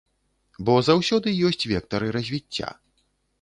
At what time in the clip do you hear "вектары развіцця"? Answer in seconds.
1.73-2.73